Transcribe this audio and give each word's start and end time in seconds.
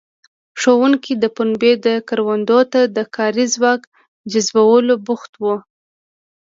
ښوونکي 0.61 1.13
د 1.17 1.25
پنبې 1.37 1.73
کروندو 2.07 2.59
ته 2.71 2.81
د 2.95 2.97
کاري 3.15 3.45
ځواک 3.55 3.81
جذبولو 4.31 4.93
بوخت 5.05 5.31
وو. 5.41 5.55